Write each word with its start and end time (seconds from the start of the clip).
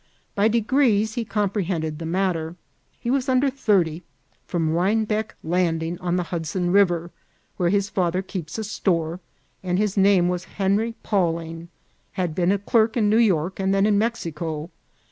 By 0.33 0.47
degrees 0.47 1.13
he 1.13 1.23
comprehend 1.23 1.85
ed 1.85 1.99
the 1.99 2.07
matter. 2.07 2.55
He 2.99 3.11
was 3.11 3.29
under 3.29 3.51
thirty, 3.51 4.01
from 4.47 4.71
Rhinebeck 4.71 5.35
Landing, 5.43 5.99
on 5.99 6.15
the 6.15 6.23
Hudson 6.33 6.71
River, 6.71 7.11
where 7.57 7.69
his 7.69 7.87
father 7.87 8.23
keeps 8.23 8.57
a 8.57 8.63
store, 8.63 9.19
and 9.61 9.77
his 9.77 9.97
name 9.97 10.27
was 10.27 10.45
Henry 10.57 10.95
Pawling; 11.03 11.67
had 12.13 12.33
been 12.33 12.51
a 12.51 12.57
clerk 12.57 12.97
in 12.97 13.11
New 13.11 13.19
York, 13.19 13.59
and 13.59 13.75
then 13.75 13.85
in 13.85 13.99
Mexico. 13.99 14.71